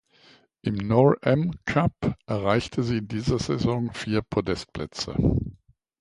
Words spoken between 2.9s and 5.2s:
in dieser Saison vier Podestplätze.